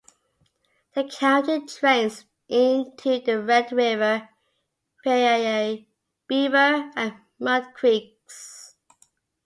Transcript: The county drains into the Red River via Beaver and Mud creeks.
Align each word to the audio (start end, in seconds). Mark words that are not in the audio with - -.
The 0.95 1.03
county 1.03 1.63
drains 1.67 2.25
into 2.47 3.19
the 3.19 3.39
Red 3.39 3.71
River 3.71 4.29
via 5.03 5.85
Beaver 6.27 6.91
and 6.95 7.17
Mud 7.39 7.67
creeks. 7.75 8.75